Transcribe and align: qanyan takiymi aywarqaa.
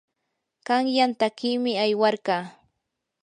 qanyan 0.67 1.11
takiymi 1.19 1.71
aywarqaa. 1.83 2.43